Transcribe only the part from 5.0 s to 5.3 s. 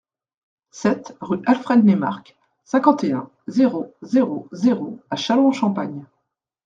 à